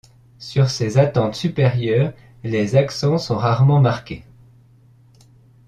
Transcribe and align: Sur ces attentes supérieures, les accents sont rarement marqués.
Sur 0.39 0.71
ces 0.71 0.97
attentes 0.97 1.35
supérieures, 1.35 2.13
les 2.43 2.75
accents 2.75 3.19
sont 3.19 3.37
rarement 3.37 3.79
marqués. 3.79 4.23